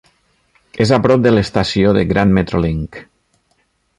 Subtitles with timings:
[0.85, 3.01] És a prop de l'estació de Grand MetroLink.